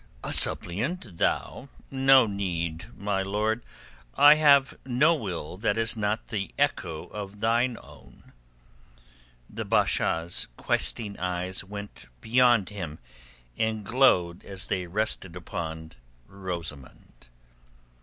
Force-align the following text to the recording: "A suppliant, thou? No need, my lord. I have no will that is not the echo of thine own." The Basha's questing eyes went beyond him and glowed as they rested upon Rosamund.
"A 0.23 0.33
suppliant, 0.33 1.19
thou? 1.19 1.69
No 1.91 2.25
need, 2.25 2.87
my 2.97 3.21
lord. 3.21 3.61
I 4.17 4.33
have 4.33 4.75
no 4.83 5.13
will 5.13 5.57
that 5.57 5.77
is 5.77 5.95
not 5.95 6.29
the 6.29 6.49
echo 6.57 7.05
of 7.09 7.39
thine 7.39 7.77
own." 7.83 8.33
The 9.47 9.63
Basha's 9.63 10.47
questing 10.57 11.19
eyes 11.19 11.63
went 11.63 12.07
beyond 12.19 12.69
him 12.69 12.97
and 13.59 13.83
glowed 13.85 14.43
as 14.43 14.65
they 14.65 14.87
rested 14.87 15.35
upon 15.35 15.91
Rosamund. 16.25 17.27